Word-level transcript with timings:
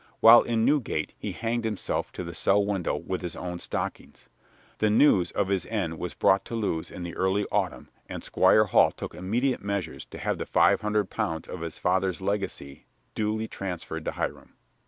While 0.19 0.41
in 0.41 0.65
Newgate 0.65 1.13
he 1.19 1.31
hanged 1.31 1.63
himself 1.63 2.11
to 2.13 2.23
the 2.23 2.33
cell 2.33 2.65
window 2.65 2.95
with 2.95 3.21
his 3.21 3.35
own 3.35 3.59
stockings. 3.59 4.29
The 4.79 4.89
news 4.89 5.29
of 5.33 5.49
his 5.49 5.67
end 5.67 5.99
was 5.99 6.15
brought 6.15 6.43
to 6.45 6.55
Lewes 6.55 6.89
in 6.89 7.03
the 7.03 7.15
early 7.15 7.45
autumn 7.51 7.87
and 8.09 8.23
Squire 8.23 8.63
Hall 8.65 8.89
took 8.89 9.13
immediate 9.13 9.61
measures 9.61 10.05
to 10.05 10.17
have 10.17 10.39
the 10.39 10.47
five 10.47 10.81
hundred 10.81 11.11
pounds 11.11 11.47
of 11.47 11.61
his 11.61 11.77
father's 11.77 12.19
legacy 12.19 12.87
duly 13.13 13.47
transferred 13.47 14.03
to 14.05 14.13
Hiram. 14.13 14.55